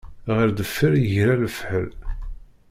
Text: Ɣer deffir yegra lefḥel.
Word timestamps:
Ɣer 0.35 0.49
deffir 0.57 0.93
yegra 0.99 1.35
lefḥel. 1.43 1.89